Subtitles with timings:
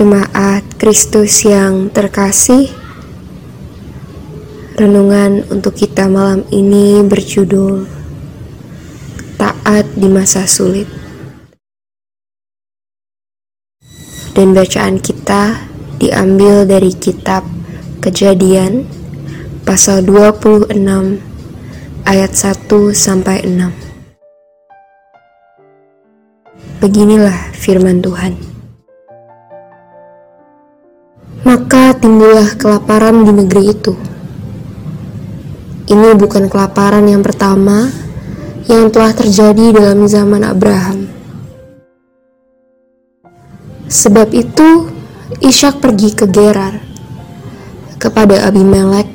[0.00, 2.72] Jemaat Kristus yang terkasih,
[4.80, 7.84] renungan untuk kita malam ini berjudul
[9.36, 10.88] Taat di Masa Sulit.
[14.32, 15.68] Dan bacaan kita
[16.00, 17.44] diambil dari kitab
[18.00, 18.88] Kejadian
[19.68, 20.80] pasal 26
[22.08, 22.56] ayat 1
[22.96, 23.68] sampai 6.
[26.80, 28.59] Beginilah firman Tuhan.
[31.40, 33.96] Maka timbullah kelaparan di negeri itu.
[35.88, 37.88] Ini bukan kelaparan yang pertama
[38.68, 41.08] yang telah terjadi dalam zaman Abraham.
[43.90, 44.86] Sebab itu,
[45.42, 46.78] Ishak pergi ke Gerar
[47.96, 49.08] kepada Abimelek,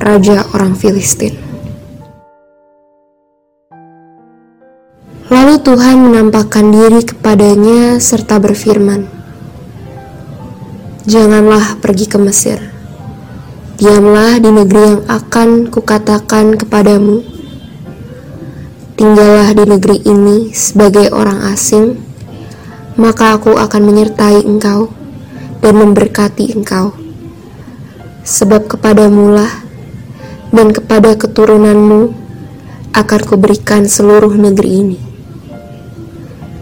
[0.00, 1.36] raja orang Filistin.
[5.28, 9.23] Lalu Tuhan menampakkan diri kepadanya serta berfirman,
[11.04, 12.56] Janganlah pergi ke Mesir.
[13.76, 17.20] Diamlah di negeri yang akan kukatakan kepadamu.
[18.96, 22.00] Tinggallah di negeri ini sebagai orang asing,
[22.96, 24.88] maka aku akan menyertai engkau
[25.60, 26.96] dan memberkati engkau.
[28.24, 29.60] Sebab kepadamulah
[30.56, 32.16] dan kepada keturunanmu
[32.96, 34.98] akan kuberikan seluruh negeri ini.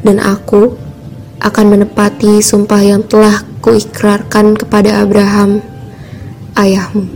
[0.02, 0.74] Dan aku
[1.42, 5.58] akan menepati sumpah yang telah kuikrarkan kepada Abraham,
[6.54, 7.10] ayahmu.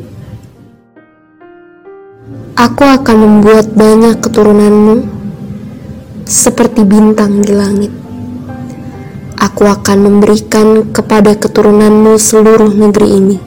[2.59, 5.07] Aku akan membuat banyak keturunanmu
[6.27, 7.93] seperti bintang di langit.
[9.39, 13.39] Aku akan memberikan kepada keturunanmu seluruh negeri ini,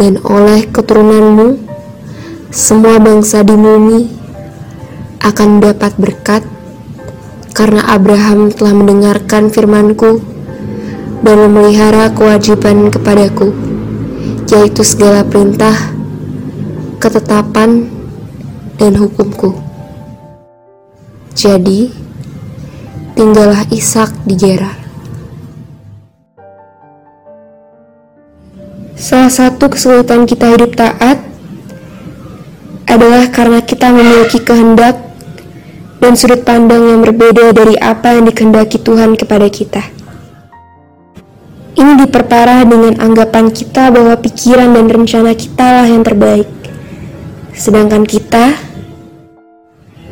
[0.00, 1.60] dan oleh keturunanmu,
[2.48, 4.00] semua bangsa di bumi
[5.20, 6.40] akan dapat berkat
[7.52, 10.24] karena Abraham telah mendengarkan firmanku
[11.20, 13.52] dan memelihara kewajiban kepadaku,
[14.48, 15.76] yaitu segala perintah,
[16.96, 17.92] ketetapan,
[18.80, 19.54] dan hukumku.
[21.36, 21.92] Jadi,
[23.14, 24.80] tinggallah Ishak di Gerar.
[28.96, 31.20] Salah satu kesulitan kita hidup taat
[32.86, 35.11] adalah karena kita memiliki kehendak
[36.02, 39.86] dan sudut pandang yang berbeda dari apa yang dikehendaki Tuhan kepada kita.
[41.78, 46.50] Ini diperparah dengan anggapan kita bahwa pikiran dan rencana kita lah yang terbaik.
[47.54, 48.58] Sedangkan kita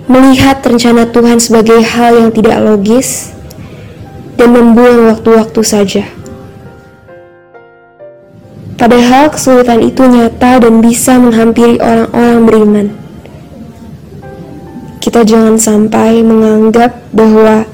[0.07, 3.35] melihat rencana Tuhan sebagai hal yang tidak logis
[4.39, 6.05] dan membuang waktu-waktu saja.
[8.79, 13.00] Padahal kesulitan itu nyata dan bisa menghampiri orang-orang beriman.
[15.11, 17.67] Kita jangan sampai menganggap bahwa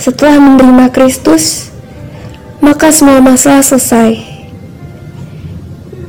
[0.00, 1.68] setelah menerima Kristus,
[2.64, 4.16] maka semua masalah selesai.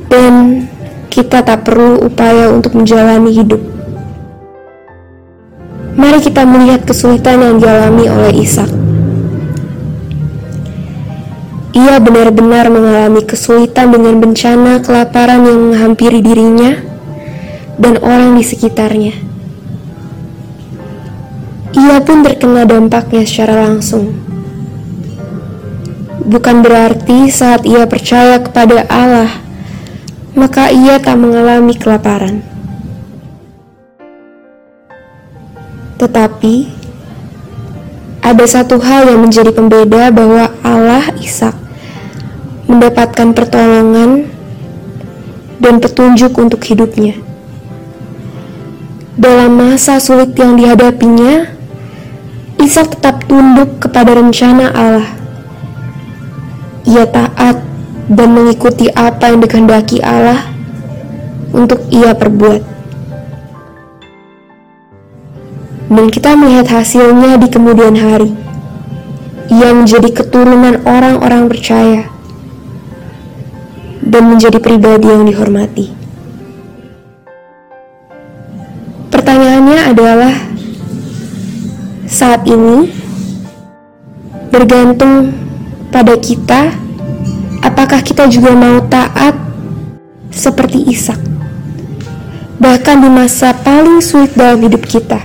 [0.08, 0.64] Dan
[1.12, 3.60] kita tak perlu upaya untuk menjalani hidup.
[6.00, 8.72] Mari kita melihat kesulitan yang dialami oleh Ishak.
[11.76, 16.72] Ia benar-benar mengalami kesulitan dengan bencana kelaparan yang menghampiri dirinya
[17.76, 19.28] dan orang di sekitarnya.
[21.76, 24.30] Ia pun terkena dampaknya secara langsung
[26.30, 29.42] bukan berarti saat ia percaya kepada Allah,
[30.38, 32.46] maka ia tak mengalami kelaparan.
[35.98, 36.70] Tetapi,
[38.22, 41.58] ada satu hal yang menjadi pembeda bahwa Allah Ishak
[42.70, 44.30] mendapatkan pertolongan
[45.58, 47.18] dan petunjuk untuk hidupnya.
[49.20, 51.59] Dalam masa sulit yang dihadapinya,
[52.60, 55.20] Ishak tetap tunduk kepada rencana Allah
[56.90, 57.60] ia taat
[58.10, 60.42] dan mengikuti apa yang dikehendaki Allah
[61.54, 62.62] untuk ia perbuat.
[65.90, 68.30] Dan kita melihat hasilnya di kemudian hari.
[69.50, 72.06] Ia menjadi keturunan orang-orang percaya
[73.98, 75.90] dan menjadi pribadi yang dihormati.
[79.10, 80.34] Pertanyaannya adalah,
[82.20, 82.92] saat ini
[84.52, 85.32] bergantung
[85.88, 86.68] pada kita,
[87.64, 89.32] apakah kita juga mau taat
[90.28, 91.16] seperti Ishak?
[92.60, 95.16] Bahkan di masa paling sulit dalam hidup kita.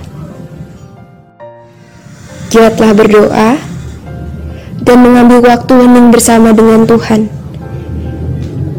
[2.48, 3.60] Giatlah berdoa
[4.80, 7.28] dan mengambil waktu hening bersama dengan Tuhan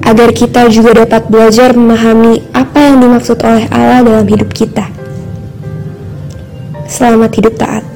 [0.09, 4.89] agar kita juga dapat belajar memahami apa yang dimaksud oleh Allah dalam hidup kita.
[6.89, 7.96] Selamat hidup taat.